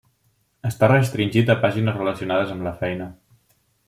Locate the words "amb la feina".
2.57-3.11